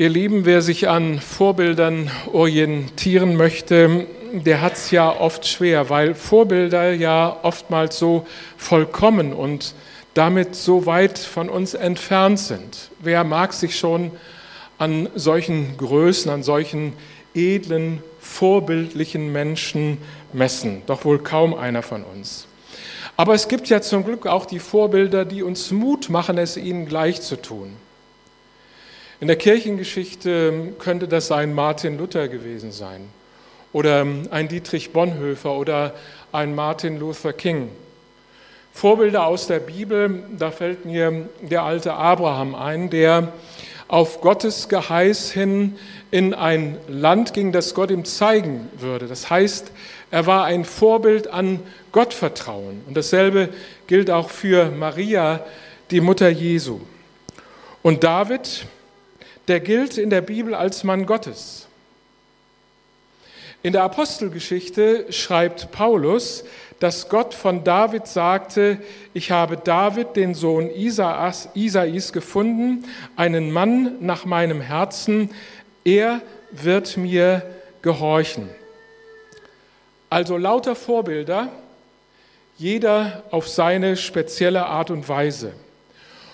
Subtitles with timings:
[0.00, 6.14] Ihr Lieben, wer sich an Vorbildern orientieren möchte, der hat es ja oft schwer, weil
[6.14, 8.26] Vorbilder ja oftmals so
[8.56, 9.74] vollkommen und
[10.14, 12.90] damit so weit von uns entfernt sind.
[13.00, 14.10] Wer mag sich schon
[14.78, 16.94] an solchen Größen, an solchen
[17.34, 19.98] edlen, vorbildlichen Menschen
[20.32, 20.80] messen?
[20.86, 22.46] Doch wohl kaum einer von uns.
[23.18, 26.86] Aber es gibt ja zum Glück auch die Vorbilder, die uns Mut machen, es ihnen
[26.86, 27.76] gleich zu tun.
[29.20, 33.06] In der Kirchengeschichte könnte das ein Martin Luther gewesen sein
[33.70, 35.94] oder ein Dietrich Bonhoeffer oder
[36.32, 37.68] ein Martin Luther King.
[38.72, 43.34] Vorbilder aus der Bibel, da fällt mir der alte Abraham ein, der
[43.88, 45.76] auf Gottes Geheiß hin
[46.10, 49.06] in ein Land ging, das Gott ihm zeigen würde.
[49.06, 49.70] Das heißt,
[50.10, 51.60] er war ein Vorbild an
[51.92, 52.80] Gottvertrauen.
[52.86, 53.50] Und dasselbe
[53.86, 55.44] gilt auch für Maria,
[55.90, 56.80] die Mutter Jesu.
[57.82, 58.66] Und David,
[59.48, 61.66] der gilt in der Bibel als Mann Gottes.
[63.62, 66.44] In der Apostelgeschichte schreibt Paulus,
[66.78, 68.78] dass Gott von David sagte,
[69.12, 75.30] ich habe David, den Sohn Isais, Isais gefunden, einen Mann nach meinem Herzen,
[75.84, 77.42] er wird mir
[77.82, 78.48] gehorchen.
[80.08, 81.48] Also lauter Vorbilder,
[82.56, 85.52] jeder auf seine spezielle Art und Weise.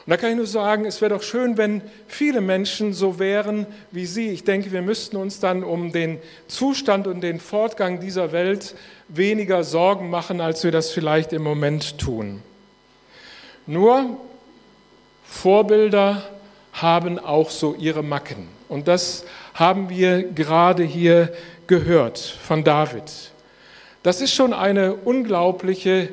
[0.06, 3.66] Und da kann ich nur sagen, es wäre doch schön, wenn viele Menschen so wären
[3.90, 4.28] wie Sie.
[4.28, 8.76] Ich denke, wir müssten uns dann um den Zustand und den Fortgang dieser Welt
[9.08, 12.40] weniger Sorgen machen, als wir das vielleicht im Moment tun.
[13.66, 14.20] Nur
[15.24, 16.22] Vorbilder
[16.72, 18.46] haben auch so ihre Macken.
[18.68, 21.32] Und das haben wir gerade hier
[21.66, 23.32] gehört von David.
[24.04, 26.10] Das ist schon eine unglaubliche,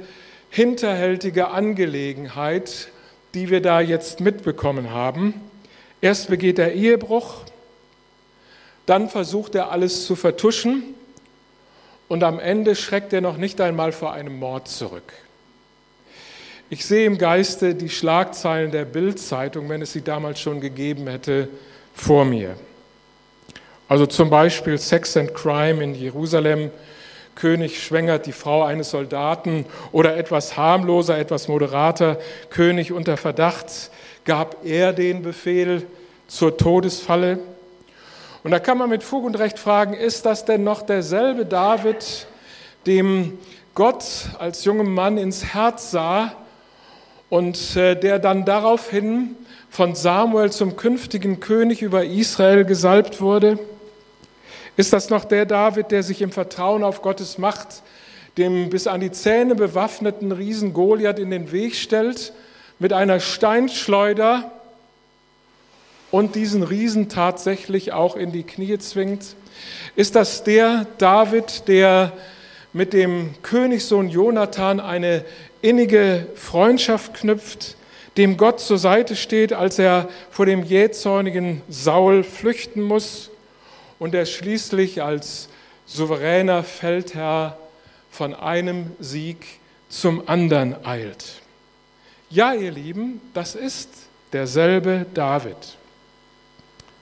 [0.49, 2.89] hinterhältige Angelegenheit,
[3.33, 5.33] die wir da jetzt mitbekommen haben.
[6.01, 7.43] Erst begeht er Ehebruch,
[8.85, 10.83] dann versucht er alles zu vertuschen
[12.07, 15.13] und am Ende schreckt er noch nicht einmal vor einem Mord zurück.
[16.69, 21.47] Ich sehe im Geiste die Schlagzeilen der Bildzeitung, wenn es sie damals schon gegeben hätte,
[21.93, 22.55] vor mir.
[23.87, 26.71] Also zum Beispiel Sex and Crime in Jerusalem,
[27.35, 32.17] König schwängert die Frau eines Soldaten oder etwas harmloser, etwas moderater,
[32.49, 33.89] König unter Verdacht,
[34.25, 35.85] gab er den Befehl
[36.27, 37.39] zur Todesfalle.
[38.43, 42.27] Und da kann man mit Fug und Recht fragen, ist das denn noch derselbe David,
[42.85, 43.37] dem
[43.73, 44.03] Gott
[44.37, 46.33] als jungem Mann ins Herz sah
[47.29, 49.35] und äh, der dann daraufhin
[49.69, 53.57] von Samuel zum künftigen König über Israel gesalbt wurde?
[54.75, 57.83] Ist das noch der David, der sich im Vertrauen auf Gottes Macht
[58.37, 62.33] dem bis an die Zähne bewaffneten Riesen Goliath in den Weg stellt
[62.79, 64.51] mit einer Steinschleuder
[66.11, 69.35] und diesen Riesen tatsächlich auch in die Knie zwingt?
[69.95, 72.11] Ist das der David, der
[72.73, 75.23] mit dem Königssohn Jonathan eine
[75.61, 77.75] innige Freundschaft knüpft,
[78.17, 83.29] dem Gott zur Seite steht, als er vor dem jähzornigen Saul flüchten muss?
[83.99, 85.49] Und er schließlich als
[85.85, 87.57] souveräner Feldherr
[88.09, 89.45] von einem Sieg
[89.89, 91.41] zum anderen eilt.
[92.29, 93.89] Ja, ihr Lieben, das ist
[94.31, 95.77] derselbe David.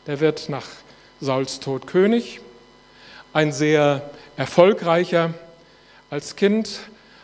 [0.07, 0.68] Der wird nach
[1.22, 2.41] Sauls Tod König,
[3.34, 5.34] ein sehr erfolgreicher.
[6.09, 6.81] Als Kind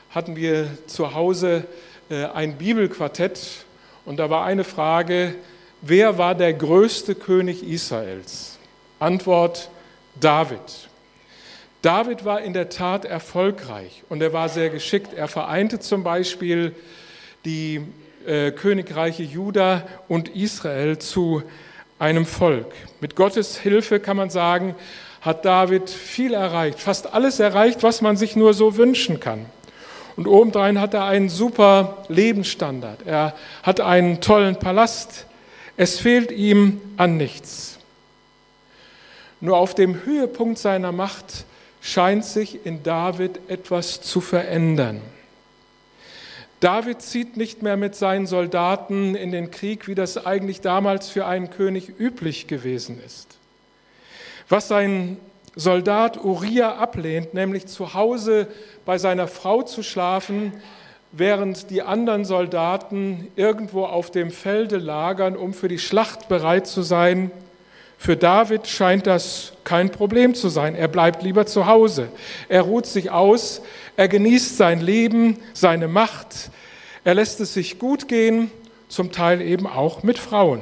[0.09, 1.65] hatten wir zu Hause
[2.09, 3.65] äh, ein Bibelquartett
[4.05, 5.35] und da war eine Frage,
[5.81, 8.56] wer war der größte König Israels?
[8.99, 9.69] Antwort
[10.19, 10.59] David.
[11.81, 15.13] David war in der Tat erfolgreich und er war sehr geschickt.
[15.13, 16.75] Er vereinte zum Beispiel
[17.45, 17.81] die
[18.25, 21.43] äh, Königreiche Juda und Israel zu
[21.99, 22.73] einem Volk.
[22.99, 24.75] Mit Gottes Hilfe kann man sagen,
[25.21, 29.45] hat David viel erreicht, fast alles erreicht, was man sich nur so wünschen kann.
[30.15, 33.05] Und obendrein hat er einen super Lebensstandard.
[33.05, 35.27] Er hat einen tollen Palast.
[35.77, 37.76] Es fehlt ihm an nichts.
[39.39, 41.45] Nur auf dem Höhepunkt seiner Macht
[41.81, 45.01] scheint sich in David etwas zu verändern.
[46.59, 51.27] David zieht nicht mehr mit seinen Soldaten in den Krieg, wie das eigentlich damals für
[51.27, 53.37] einen König üblich gewesen ist.
[54.49, 55.17] Was sein
[55.55, 58.47] Soldat Uriah ablehnt, nämlich zu Hause
[58.85, 60.53] bei seiner Frau zu schlafen,
[61.11, 66.81] während die anderen Soldaten irgendwo auf dem Felde lagern, um für die Schlacht bereit zu
[66.81, 67.31] sein,
[67.97, 70.75] für David scheint das kein Problem zu sein.
[70.75, 72.09] Er bleibt lieber zu Hause.
[72.47, 73.61] Er ruht sich aus.
[73.95, 76.51] Er genießt sein Leben, seine Macht.
[77.03, 78.51] Er lässt es sich gut gehen,
[78.87, 80.61] zum Teil eben auch mit Frauen.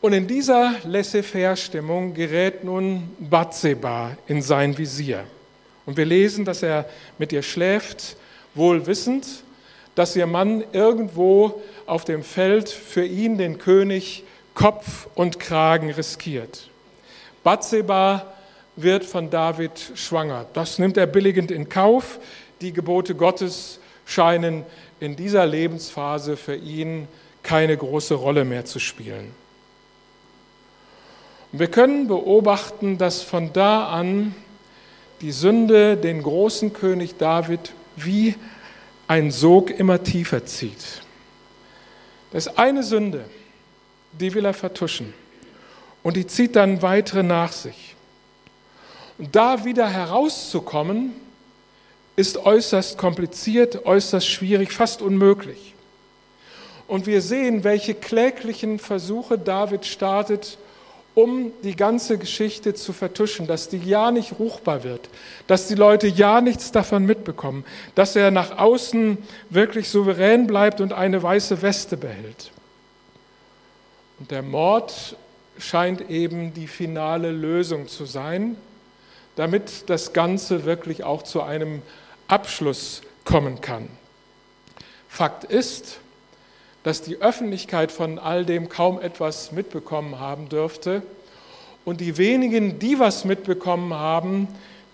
[0.00, 5.24] Und in dieser Laissez-faire-Stimmung gerät nun Bathseba in sein Visier.
[5.86, 6.88] Und wir lesen, dass er
[7.18, 8.16] mit ihr schläft,
[8.54, 9.26] wohl wissend,
[9.94, 14.24] dass ihr Mann irgendwo auf dem Feld für ihn, den König,
[14.58, 16.68] Kopf und Kragen riskiert.
[17.44, 18.26] Bathseba
[18.74, 20.46] wird von David schwanger.
[20.52, 22.18] Das nimmt er billigend in Kauf.
[22.60, 24.64] Die Gebote Gottes scheinen
[24.98, 27.06] in dieser Lebensphase für ihn
[27.44, 29.32] keine große Rolle mehr zu spielen.
[31.52, 34.34] Und wir können beobachten, dass von da an
[35.20, 38.34] die Sünde den großen König David wie
[39.06, 41.02] ein Sog immer tiefer zieht.
[42.32, 43.24] Das ist eine Sünde,
[44.12, 45.12] die will er vertuschen
[46.02, 47.94] und die zieht dann weitere nach sich.
[49.18, 51.12] Und da wieder herauszukommen,
[52.16, 55.74] ist äußerst kompliziert, äußerst schwierig, fast unmöglich.
[56.86, 60.58] Und wir sehen, welche kläglichen Versuche David startet,
[61.14, 65.08] um die ganze Geschichte zu vertuschen, dass die ja nicht ruchbar wird,
[65.46, 67.64] dass die Leute ja nichts davon mitbekommen,
[67.94, 69.18] dass er nach außen
[69.50, 72.52] wirklich souverän bleibt und eine weiße Weste behält.
[74.18, 75.16] Und der Mord
[75.58, 78.56] scheint eben die finale Lösung zu sein,
[79.36, 81.82] damit das Ganze wirklich auch zu einem
[82.26, 83.88] Abschluss kommen kann.
[85.08, 85.98] Fakt ist,
[86.82, 91.02] dass die Öffentlichkeit von all dem kaum etwas mitbekommen haben dürfte.
[91.84, 94.48] Und die wenigen, die was mitbekommen haben,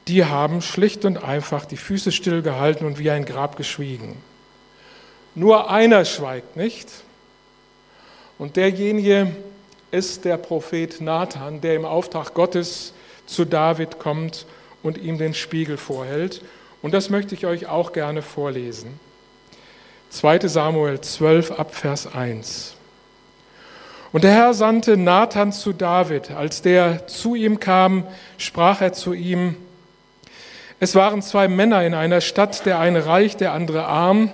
[0.08, 4.16] die haben schlicht und einfach die Füße stillgehalten und wie ein Grab geschwiegen.
[5.34, 6.88] Nur einer schweigt nicht.
[8.38, 9.34] Und derjenige
[9.90, 12.92] ist der Prophet Nathan, der im Auftrag Gottes
[13.26, 14.46] zu David kommt
[14.82, 16.42] und ihm den Spiegel vorhält.
[16.82, 18.98] Und das möchte ich euch auch gerne vorlesen.
[20.10, 22.74] 2 Samuel 12 ab Vers 1.
[24.12, 26.30] Und der Herr sandte Nathan zu David.
[26.30, 28.06] Als der zu ihm kam,
[28.38, 29.56] sprach er zu ihm,
[30.80, 34.30] es waren zwei Männer in einer Stadt, der eine reich, der andere arm.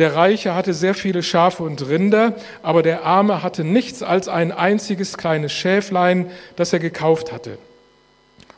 [0.00, 4.50] Der Reiche hatte sehr viele Schafe und Rinder, aber der Arme hatte nichts als ein
[4.50, 7.58] einziges kleines Schäflein, das er gekauft hatte.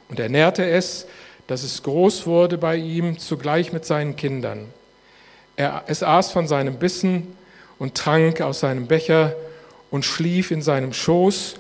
[0.09, 1.09] Und er nährte es,
[1.49, 4.69] dass es groß wurde bei ihm, zugleich mit seinen Kindern.
[5.57, 7.37] Er, es aß von seinem Bissen
[7.77, 9.35] und trank aus seinem Becher
[9.91, 11.57] und schlief in seinem Schoß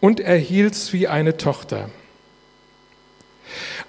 [0.00, 1.90] und erhielt's wie eine Tochter.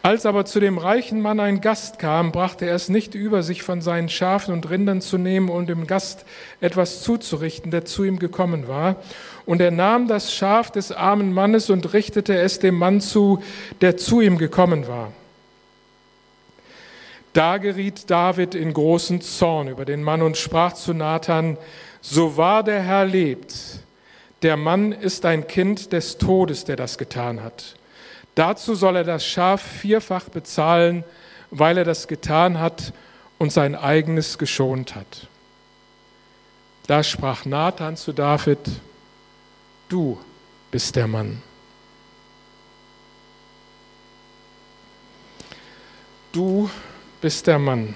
[0.06, 3.64] Als aber zu dem reichen Mann ein Gast kam, brachte er es nicht über, sich
[3.64, 6.26] von seinen Schafen und Rindern zu nehmen und dem Gast
[6.62, 8.98] etwas zuzurichten, der zu ihm gekommen war.
[9.48, 13.42] Und er nahm das Schaf des armen Mannes und richtete es dem Mann zu,
[13.82, 15.12] der zu ihm gekommen war.
[17.34, 21.58] Da geriet David in großen Zorn über den Mann und sprach zu Nathan,
[22.02, 23.56] so wahr der Herr lebt,
[24.44, 27.76] der Mann ist ein Kind des Todes, der das getan hat.
[28.36, 31.06] Dazu soll er das Schaf vierfach bezahlen,
[31.52, 32.92] weil er das getan hat
[33.38, 35.28] und sein eigenes geschont hat.
[36.88, 38.60] Da sprach Nathan zu David,
[39.88, 40.20] du
[40.70, 41.42] bist der Mann.
[46.32, 46.70] Du
[47.22, 47.96] bist der Mann.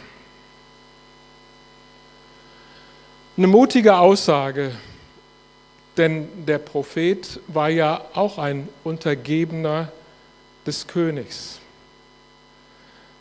[3.35, 4.71] Eine mutige Aussage,
[5.97, 9.92] denn der Prophet war ja auch ein Untergebener
[10.66, 11.59] des Königs.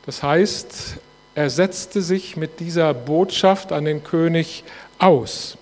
[0.06, 0.96] Das heißt,
[1.34, 4.64] er setzte sich mit dieser Botschaft an den König
[4.98, 5.56] aus.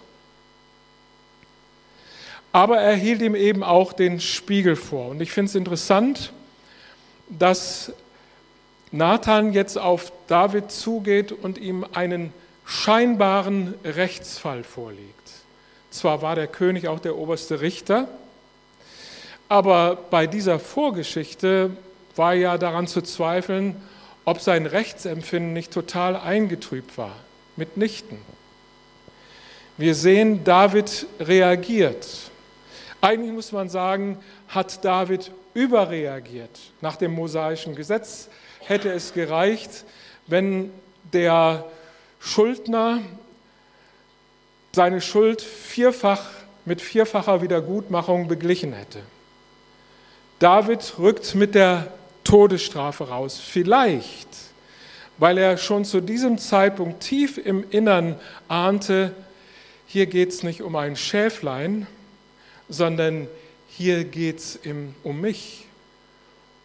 [2.53, 5.09] Aber er hielt ihm eben auch den Spiegel vor.
[5.09, 6.33] Und ich finde es interessant,
[7.29, 7.93] dass
[8.93, 12.33] Nathan jetzt auf David zugeht und ihm einen
[12.65, 15.33] scheinbaren Rechtsfall vorlegt.
[15.91, 18.09] Zwar war der König auch der oberste Richter,
[19.49, 21.71] aber bei dieser Vorgeschichte
[22.17, 23.77] war ja daran zu zweifeln,
[24.25, 27.15] ob sein Rechtsempfinden nicht total eingetrübt war.
[27.57, 28.19] Mitnichten.
[29.77, 32.07] Wir sehen, David reagiert.
[33.01, 36.59] Eigentlich muss man sagen, hat David überreagiert.
[36.81, 38.29] Nach dem mosaischen Gesetz
[38.61, 39.85] hätte es gereicht,
[40.27, 40.71] wenn
[41.13, 41.65] der
[42.19, 43.01] Schuldner
[44.73, 46.25] seine Schuld vierfach
[46.65, 49.01] mit vierfacher Wiedergutmachung beglichen hätte.
[50.39, 51.93] David rückt mit der
[52.25, 53.41] Todesstrafe raus.
[53.41, 54.29] Vielleicht,
[55.19, 59.13] weil er schon zu diesem Zeitpunkt tief im Innern ahnte,
[59.87, 61.87] hier geht es nicht um ein Schäflein,
[62.69, 63.29] sondern
[63.69, 64.59] hier geht es
[65.05, 65.67] um mich.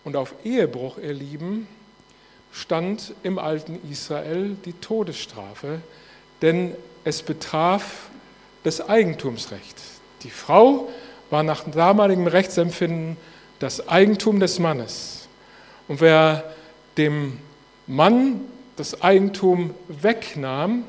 [0.04, 1.68] Und auf Ehebruch, ihr Lieben,
[2.52, 5.80] stand im alten Israel die Todesstrafe,
[6.42, 8.10] denn es betraf
[8.64, 9.78] das Eigentumsrecht.
[10.24, 10.90] Die Frau
[11.30, 13.18] war nach damaligem Rechtsempfinden
[13.62, 15.28] das Eigentum des Mannes.
[15.88, 16.52] Und wer
[16.98, 17.38] dem
[17.86, 18.42] Mann
[18.76, 20.84] das Eigentum wegnahm,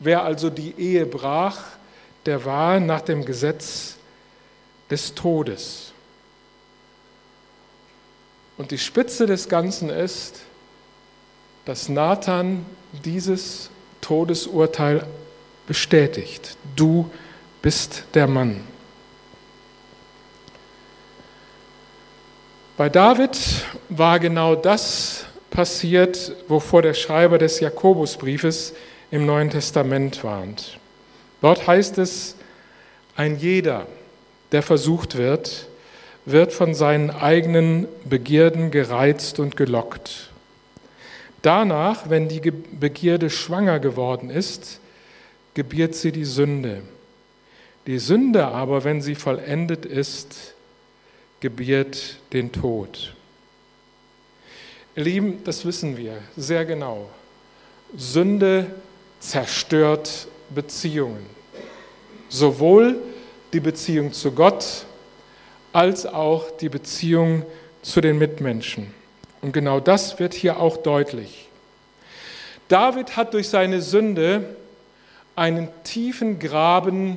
[0.00, 1.60] wer also die Ehe brach,
[2.26, 3.96] der war nach dem Gesetz
[4.90, 5.92] des Todes.
[8.58, 10.40] Und die Spitze des Ganzen ist,
[11.66, 12.66] dass Nathan
[13.04, 15.06] dieses Todesurteil
[15.68, 16.56] bestätigt.
[16.74, 17.08] Du
[17.62, 18.60] bist der Mann.
[22.80, 23.36] Bei David
[23.90, 28.72] war genau das passiert, wovor der Schreiber des Jakobusbriefes
[29.10, 30.78] im Neuen Testament warnt.
[31.42, 32.36] Dort heißt es,
[33.16, 33.86] ein jeder,
[34.52, 35.66] der versucht wird,
[36.24, 40.30] wird von seinen eigenen Begierden gereizt und gelockt.
[41.42, 44.80] Danach, wenn die Begierde schwanger geworden ist,
[45.52, 46.80] gebiert sie die Sünde.
[47.86, 50.54] Die Sünde aber, wenn sie vollendet ist,
[51.40, 53.14] gebiert den Tod.
[54.94, 57.08] Ihr Lieben, das wissen wir sehr genau.
[57.96, 58.66] Sünde
[59.18, 61.24] zerstört Beziehungen.
[62.28, 62.96] Sowohl
[63.52, 64.84] die Beziehung zu Gott
[65.72, 67.44] als auch die Beziehung
[67.82, 68.92] zu den Mitmenschen.
[69.40, 71.48] Und genau das wird hier auch deutlich.
[72.68, 74.56] David hat durch seine Sünde
[75.34, 77.16] einen tiefen Graben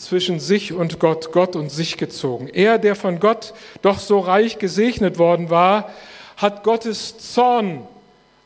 [0.00, 2.48] zwischen sich und Gott, Gott und sich gezogen.
[2.48, 3.52] Er, der von Gott
[3.82, 5.90] doch so reich gesegnet worden war,
[6.38, 7.86] hat Gottes Zorn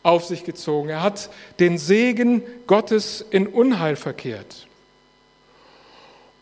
[0.02, 0.88] auf sich gezogen.
[0.88, 1.30] Er hat
[1.61, 4.66] den Segen Gottes in Unheil verkehrt.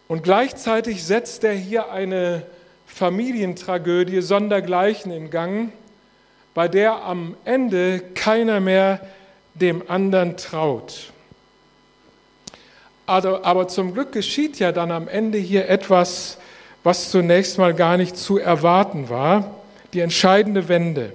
[0.09, 2.47] Und gleichzeitig setzt er hier eine
[2.87, 5.73] Familientragödie sondergleichen in Gang,
[6.54, 9.00] bei der am Ende keiner mehr
[9.54, 11.12] dem anderen traut.
[13.12, 16.38] Aber, aber zum Glück geschieht ja dann am Ende hier etwas,
[16.83, 19.54] was zunächst mal gar nicht zu erwarten war,
[19.92, 21.12] die entscheidende Wende,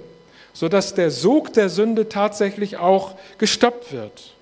[0.52, 4.32] sodass der Sog der Sünde tatsächlich auch gestoppt wird.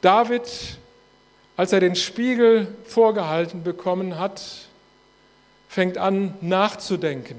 [0.00, 0.42] David,
[1.56, 4.42] als er den Spiegel vorgehalten bekommen hat,
[5.68, 7.36] fängt an nachzudenken.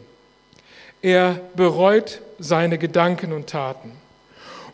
[1.01, 3.91] Er bereut seine Gedanken und Taten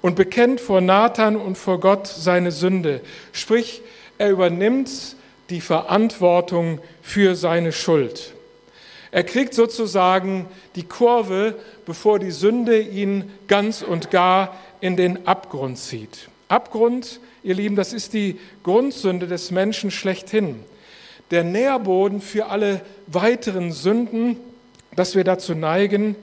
[0.04, 3.02] und bekennt vor Nathan und vor Gott seine Sünde.
[3.32, 3.82] Sprich,
[4.18, 5.16] er übernimmt
[5.50, 8.34] die Verantwortung für seine Schuld.
[9.12, 11.56] Er kriegt sozusagen die Kurve,
[11.86, 16.28] bevor die Sünde ihn ganz und gar in den Abgrund zieht.
[16.48, 20.64] Abgrund, ihr Lieben, das ist die Grundsünde des Menschen schlechthin.
[21.32, 24.38] Der Nährboden für alle weiteren Sünden,
[24.96, 26.16] dass wir dazu neigen,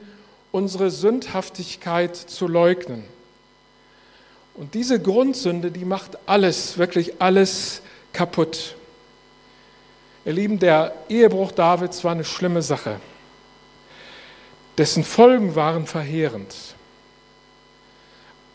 [0.53, 3.05] unsere Sündhaftigkeit zu leugnen.
[4.55, 7.82] Und diese Grundsünde, die macht alles, wirklich alles
[8.13, 8.77] kaputt.
[10.25, 13.01] Ihr Lieben, der Ehebruch Davids war eine schlimme Sache.
[14.79, 16.55] Dessen Folgen waren verheerend.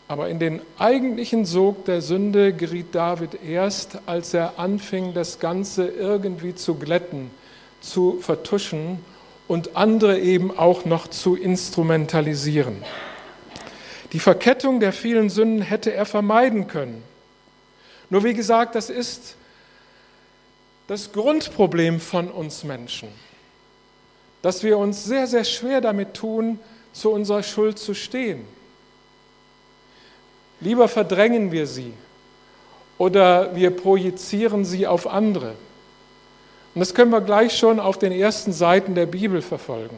[0.08, 5.86] Aber in den eigentlichen Sog der Sünde geriet David erst, als er anfing, das Ganze
[5.86, 7.30] irgendwie zu glätten,
[7.82, 9.04] zu vertuschen
[9.46, 12.82] und andere eben auch noch zu instrumentalisieren.
[14.12, 17.02] Die Verkettung der vielen Sünden hätte er vermeiden können.
[18.08, 19.36] Nur wie gesagt, das ist
[20.88, 23.08] das Grundproblem von uns Menschen,
[24.42, 26.58] dass wir uns sehr, sehr schwer damit tun,
[26.92, 28.44] zu unserer Schuld zu stehen.
[30.60, 31.92] Lieber verdrängen wir sie
[32.96, 35.54] oder wir projizieren sie auf andere.
[36.74, 39.96] Und das können wir gleich schon auf den ersten Seiten der Bibel verfolgen.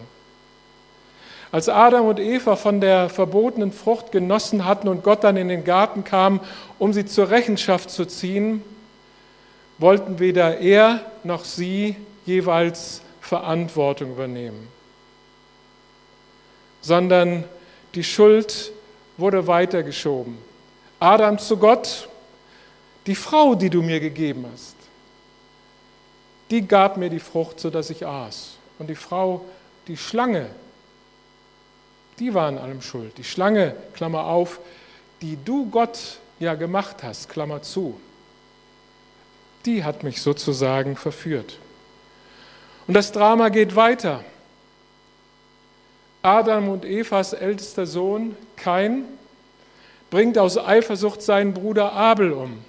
[1.53, 5.65] Als Adam und Eva von der verbotenen Frucht genossen hatten und Gott dann in den
[5.65, 6.41] Garten kam,
[6.79, 8.63] um sie zur Rechenschaft zu ziehen,
[9.81, 11.97] wollten weder er noch sie
[12.27, 14.69] jeweils Verantwortung übernehmen,
[16.83, 17.45] sondern
[17.95, 18.73] die Schuld
[19.17, 20.39] wurde weitergeschoben.
[20.99, 22.09] Adam zu Gott,
[23.07, 24.77] die Frau, die du mir gegeben hast,
[26.51, 28.57] die gab mir die Frucht, sodass ich aß.
[28.79, 29.45] Und die Frau,
[29.87, 30.51] die Schlange,
[32.19, 33.17] die war an allem schuld.
[33.17, 34.61] Die Schlange, Klammer auf,
[35.23, 37.99] die du Gott ja gemacht hast, Klammer zu,
[39.67, 41.59] die hat mich sozusagen verführt.
[42.87, 44.25] Und das Drama geht weiter.
[46.23, 49.05] Adam und Evas ältester Sohn, Kain,
[50.11, 52.63] bringt aus Eifersucht seinen Bruder Abel um.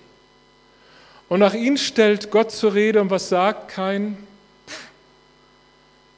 [1.27, 4.17] Und nach ihm stellt Gott zur Rede und was sagt Kain?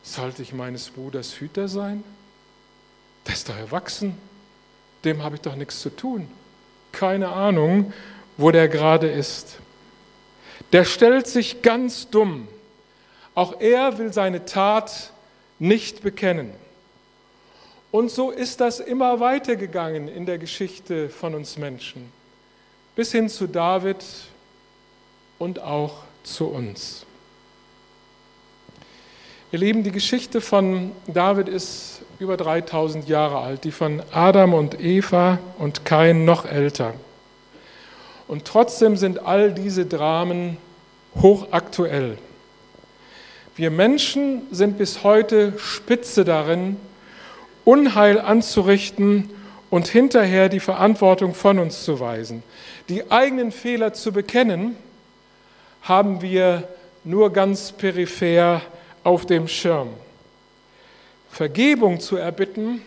[0.04, 2.04] Sollte ich meines Bruders Hüter sein?
[3.26, 4.18] Der ist doch erwachsen.
[5.06, 6.28] Dem habe ich doch nichts zu tun.
[6.92, 7.94] Keine Ahnung,
[8.38, 9.58] wo der gerade ist.
[10.74, 12.48] Der stellt sich ganz dumm
[13.36, 15.12] Auch er will seine Tat
[15.60, 16.52] nicht bekennen.
[17.92, 22.12] Und so ist das immer weitergegangen in der Geschichte von uns Menschen,
[22.96, 24.04] bis hin zu David
[25.38, 27.06] und auch zu uns.
[29.52, 34.80] Ihr Lieben, die Geschichte von David ist über 3000 Jahre alt, die von Adam und
[34.80, 36.96] Eva und Kain noch älter.
[38.34, 40.58] Und trotzdem sind all diese Dramen
[41.22, 42.18] hochaktuell.
[43.56, 46.78] Wir Menschen sind bis heute spitze darin,
[47.64, 49.30] Unheil anzurichten
[49.70, 52.42] und hinterher die Verantwortung von uns zu weisen.
[52.90, 54.78] Die eigenen Fehler zu bekennen,
[55.84, 56.68] haben wir
[57.04, 58.64] nur ganz peripher
[59.04, 59.90] auf dem Schirm.
[61.30, 62.82] Vergebung zu erbitten,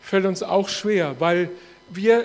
[0.00, 1.71] fällt uns auch schwer, weil wir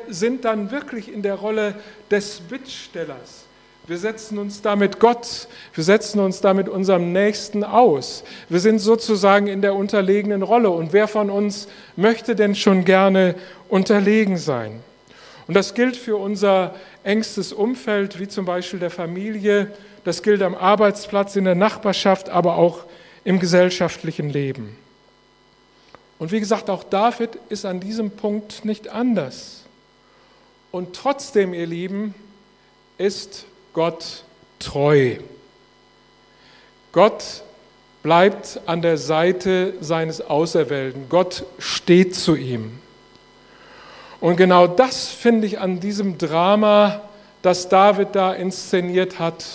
[0.10, 1.76] sind dann wirklich in der Rolle
[2.10, 3.46] des Bittstellers.
[3.88, 8.26] Wir setzen uns damit Gott, wir setzen uns damit unserem Nächsten aus.
[8.50, 10.70] Wir sind sozusagen in der unterlegenen Rolle.
[10.70, 13.36] Und wer von uns möchte denn schon gerne
[13.70, 14.82] unterlegen sein?
[15.48, 19.72] Und das gilt für unser engstes Umfeld, wie zum Beispiel der Familie.
[20.04, 22.84] Das gilt am Arbeitsplatz, in der Nachbarschaft, aber auch
[23.24, 24.76] im gesellschaftlichen Leben.
[26.20, 29.64] Und wie gesagt, auch David ist an diesem Punkt nicht anders.
[30.72, 32.16] Und trotzdem, ihr Lieben,
[32.98, 34.24] ist Gott
[34.60, 35.18] treu.
[36.92, 37.44] Gott
[38.02, 41.10] bleibt an der Seite seines Auserwählten.
[41.10, 42.80] Gott steht zu ihm.
[44.20, 47.02] Und genau das finde ich an diesem Drama,
[47.44, 49.46] das David da inszeniert hat,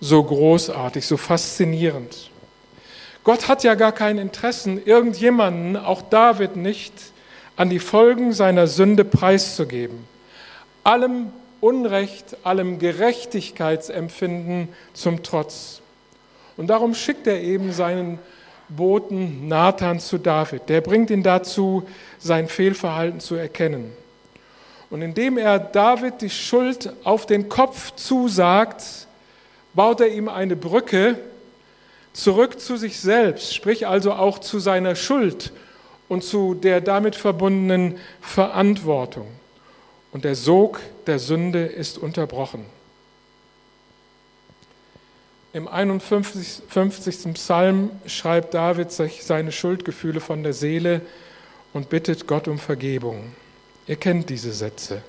[0.00, 2.30] so großartig, so faszinierend.
[3.28, 6.94] Gott hat ja gar kein Interesse, irgendjemanden, auch David nicht,
[7.56, 10.06] an die Folgen seiner Sünde preiszugeben.
[10.82, 11.26] Allem
[11.60, 15.82] Unrecht, allem Gerechtigkeitsempfinden zum Trotz.
[16.56, 18.18] Und darum schickt er eben seinen
[18.70, 20.70] Boten Nathan zu David.
[20.70, 21.82] Der bringt ihn dazu,
[22.18, 23.92] sein Fehlverhalten zu erkennen.
[24.88, 29.06] Und indem er David die Schuld auf den Kopf zusagt,
[29.74, 31.18] baut er ihm eine Brücke,
[32.18, 35.52] zurück zu sich selbst, sprich also auch zu seiner Schuld
[36.08, 39.28] und zu der damit verbundenen Verantwortung.
[40.10, 42.64] Und der Sog der Sünde ist unterbrochen.
[45.52, 47.34] Im 51.
[47.34, 51.02] Psalm schreibt David sich seine Schuldgefühle von der Seele
[51.72, 53.32] und bittet Gott um Vergebung.
[53.86, 55.02] Ihr kennt diese Sätze.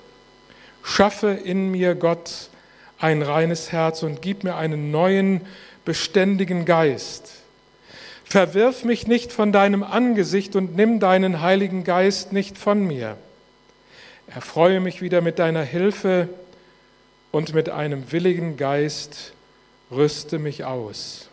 [0.82, 2.50] Schaffe in mir, Gott,
[2.98, 5.40] ein reines Herz und gib mir einen neuen,
[5.84, 7.32] beständigen Geist.
[8.24, 13.16] Verwirf mich nicht von deinem Angesicht und nimm deinen Heiligen Geist nicht von mir.
[14.28, 16.28] Erfreue mich wieder mit deiner Hilfe
[17.32, 19.32] und mit einem willigen Geist
[19.90, 21.28] rüste mich aus.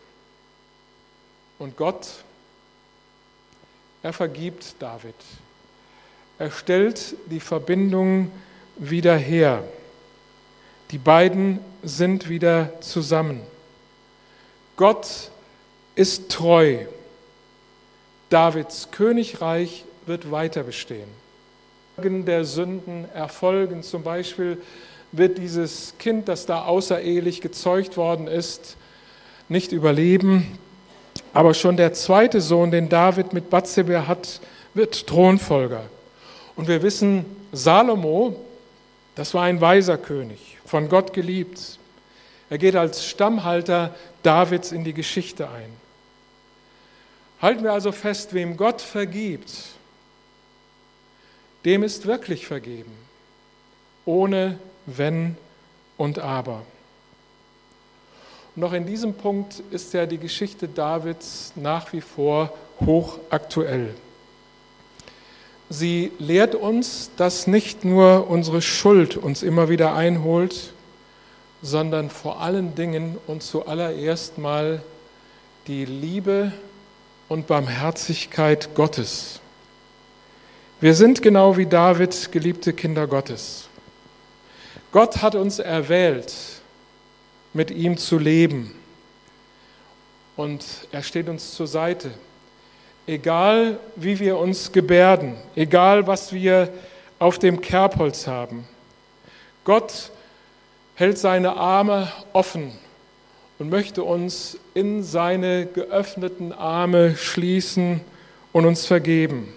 [1.59, 2.07] Und Gott,
[4.03, 5.15] er vergibt David.
[6.39, 8.31] Er stellt die Verbindung
[8.77, 9.63] wieder her.
[10.91, 13.41] Die beiden sind wieder zusammen.
[14.77, 15.31] Gott
[15.95, 16.77] ist treu.
[18.29, 21.09] Davids Königreich wird weiter bestehen.
[21.97, 23.81] Der Sünden erfolgen.
[23.81, 24.61] Zum Beispiel
[25.11, 28.77] wird dieses Kind, das da außerehelich gezeugt worden ist,
[29.49, 30.59] nicht überleben.
[31.33, 34.41] Aber schon der zweite Sohn, den David mit Bathseba hat,
[34.75, 35.83] wird Thronfolger.
[36.55, 38.35] Und wir wissen, Salomo,
[39.15, 41.79] das war ein weiser König, von Gott geliebt.
[42.49, 45.69] Er geht als Stammhalter Davids in die Geschichte ein.
[47.41, 49.53] Halten wir also fest, wem Gott vergibt,
[51.65, 52.91] dem ist wirklich vergeben,
[54.05, 55.35] ohne wenn
[55.97, 56.63] und aber.
[58.55, 63.93] Und noch in diesem Punkt ist ja die Geschichte Davids nach wie vor hochaktuell.
[65.69, 70.73] Sie lehrt uns, dass nicht nur unsere Schuld uns immer wieder einholt,
[71.61, 74.81] sondern vor allen Dingen und zuallererst mal
[75.67, 76.51] die Liebe
[77.27, 79.39] und Barmherzigkeit Gottes.
[80.79, 83.67] Wir sind genau wie David geliebte Kinder Gottes.
[84.91, 86.33] Gott hat uns erwählt,
[87.53, 88.73] mit ihm zu leben.
[90.35, 92.11] Und er steht uns zur Seite.
[93.07, 96.69] Egal wie wir uns gebärden, egal was wir
[97.19, 98.67] auf dem Kerbholz haben.
[99.63, 100.11] Gott
[100.97, 102.71] hält seine Arme offen
[103.59, 108.01] und möchte uns in seine geöffneten Arme schließen
[108.51, 109.53] und uns vergeben.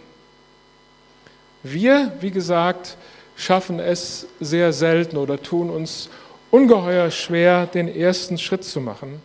[1.62, 2.98] Wir, wie gesagt,
[3.36, 6.10] schaffen es sehr selten oder tun uns
[6.50, 9.22] ungeheuer schwer, den ersten Schritt zu machen.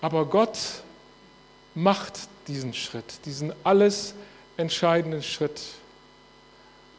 [0.00, 0.58] Aber Gott
[1.76, 2.14] macht
[2.48, 4.16] diesen Schritt, diesen alles
[4.56, 5.60] entscheidenden Schritt.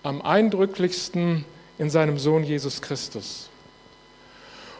[0.02, 1.44] Am eindrücklichsten
[1.78, 3.51] in seinem Sohn Jesus Christus.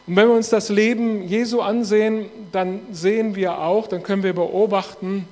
[0.06, 4.32] Und wenn wir uns das Leben Jesu ansehen, dann sehen wir auch, dann können wir
[4.32, 5.28] beobachten,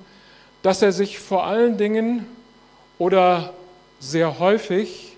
[0.63, 2.27] dass er sich vor allen Dingen
[2.99, 3.53] oder
[3.99, 5.17] sehr häufig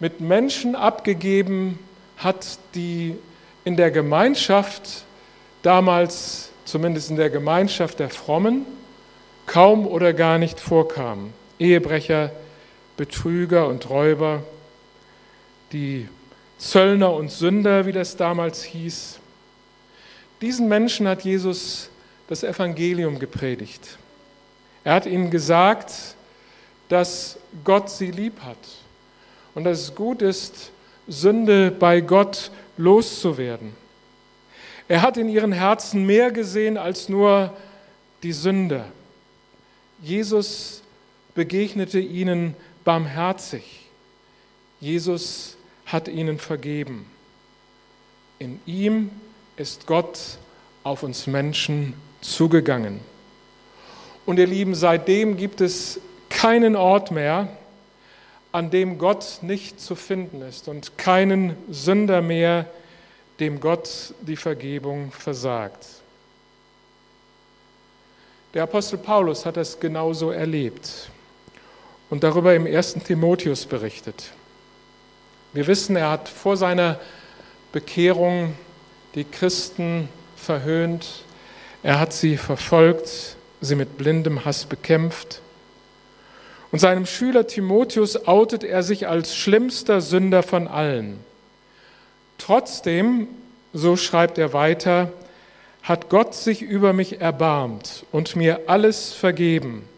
[0.00, 1.78] mit Menschen abgegeben
[2.16, 3.16] hat, die
[3.64, 5.04] in der Gemeinschaft,
[5.62, 8.66] damals zumindest in der Gemeinschaft der Frommen,
[9.46, 11.32] kaum oder gar nicht vorkamen.
[11.58, 12.30] Ehebrecher,
[12.96, 14.42] Betrüger und Räuber,
[15.72, 16.08] die
[16.58, 19.18] Zöllner und Sünder, wie das damals hieß.
[20.40, 21.90] Diesen Menschen hat Jesus
[22.28, 23.98] das Evangelium gepredigt.
[24.82, 25.92] Er hat ihnen gesagt,
[26.88, 28.58] dass Gott sie lieb hat
[29.54, 30.70] und dass es gut ist,
[31.06, 33.74] Sünde bei Gott loszuwerden.
[34.88, 37.54] Er hat in ihren Herzen mehr gesehen als nur
[38.22, 38.84] die Sünde.
[40.02, 40.82] Jesus
[41.34, 43.86] begegnete ihnen barmherzig.
[44.80, 47.06] Jesus hat ihnen vergeben.
[48.38, 49.10] In ihm
[49.56, 50.38] ist Gott
[50.82, 53.00] auf uns Menschen zugegangen.
[54.26, 57.48] Und ihr Lieben, seitdem gibt es keinen Ort mehr,
[58.52, 62.66] an dem Gott nicht zu finden ist und keinen Sünder mehr,
[63.40, 65.86] dem Gott die Vergebung versagt.
[68.54, 71.10] Der Apostel Paulus hat das genauso erlebt
[72.10, 74.30] und darüber im ersten Timotheus berichtet.
[75.54, 76.98] Wir wissen, er hat vor seiner
[77.70, 78.54] Bekehrung
[79.14, 81.22] die Christen verhöhnt,
[81.84, 85.40] er hat sie verfolgt, sie mit blindem Hass bekämpft.
[86.72, 91.20] Und seinem Schüler Timotheus outet er sich als schlimmster Sünder von allen.
[92.38, 93.28] Trotzdem,
[93.72, 95.12] so schreibt er weiter,
[95.84, 99.88] hat Gott sich über mich erbarmt und mir alles vergeben.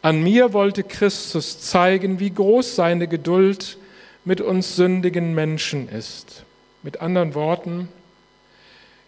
[0.00, 3.78] An mir wollte Christus zeigen, wie groß seine Geduld
[4.24, 6.44] mit uns sündigen Menschen ist.
[6.82, 7.88] Mit anderen Worten,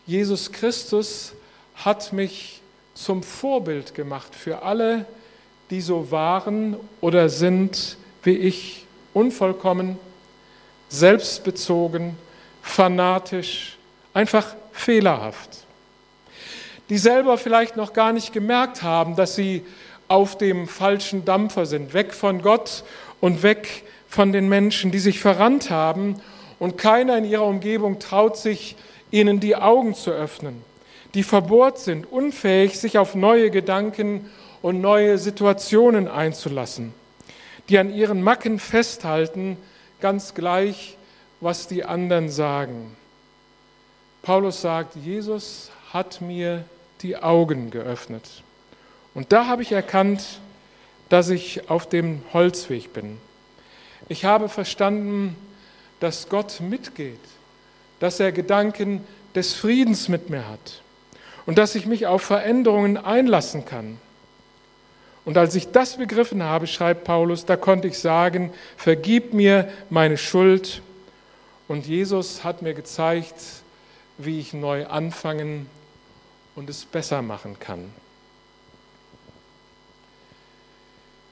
[0.07, 1.33] Jesus Christus
[1.77, 2.61] hat mich
[2.95, 5.07] zum Vorbild gemacht für alle,
[5.71, 9.99] die so waren oder sind wie ich, unvollkommen,
[10.89, 12.17] selbstbezogen,
[12.63, 13.77] fanatisch,
[14.13, 15.51] einfach fehlerhaft.
[16.89, 19.65] Die selber vielleicht noch gar nicht gemerkt haben, dass sie
[20.09, 22.85] auf dem falschen Dampfer sind, weg von Gott
[23.21, 26.21] und weg von den Menschen, die sich verrannt haben
[26.61, 28.77] und keiner in ihrer Umgebung traut sich,
[29.11, 30.63] ihnen die Augen zu öffnen,
[31.15, 34.31] die verbohrt sind, unfähig, sich auf neue Gedanken
[34.63, 36.95] und neue Situationen einzulassen,
[37.69, 39.57] die an ihren Macken festhalten,
[40.01, 40.97] ganz gleich,
[41.41, 42.97] was die anderen sagen.
[44.23, 46.65] Paulus sagt, Jesus hat mir
[47.03, 48.45] die Augen geöffnet.
[49.13, 50.41] Und da habe ich erkannt,
[51.09, 53.19] dass ich auf dem Holzweg bin.
[54.09, 55.37] Ich habe verstanden,
[56.01, 57.21] dass Gott mitgeht,
[58.01, 60.83] dass er Gedanken des Friedens mit mir hat
[61.47, 63.99] und dass ich mich auf Veränderungen einlassen kann.
[65.25, 70.19] Und als ich das begriffen habe, schreibt Paulus, da konnte ich sagen, vergib mir meine
[70.19, 70.83] Schuld.
[71.67, 73.35] Und Jesus hat mir gezeigt,
[74.19, 75.67] wie ich neu anfangen
[76.55, 77.91] und es besser machen kann.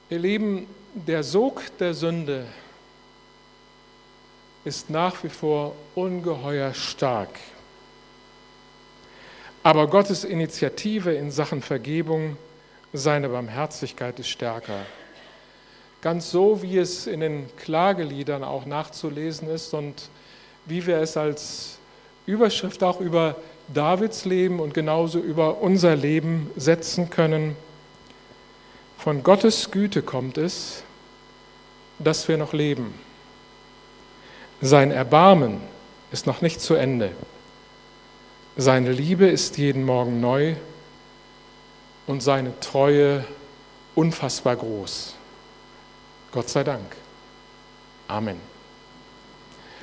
[0.09, 2.47] Ihr Lieben, der Sog der Sünde
[4.65, 7.29] ist nach wie vor ungeheuer stark.
[9.61, 12.37] Aber Gottes Initiative in Sachen Vergebung,
[12.91, 14.85] seine Barmherzigkeit ist stärker.
[16.01, 20.09] Ganz so, wie es in den Klageliedern auch nachzulesen ist und
[20.65, 21.77] wie wir es als
[22.25, 23.35] Überschrift auch über
[23.73, 27.55] Davids Leben und genauso über unser Leben setzen können.
[28.97, 30.83] Von Gottes Güte kommt es,
[31.99, 32.93] dass wir noch leben.
[34.65, 35.59] Sein Erbarmen
[36.13, 37.11] ist noch nicht zu Ende.
[38.55, 40.55] Seine Liebe ist jeden Morgen neu
[42.07, 43.25] und seine Treue
[43.93, 45.15] unfassbar groß.
[46.31, 46.95] Gott sei Dank.
[48.07, 48.52] Amen.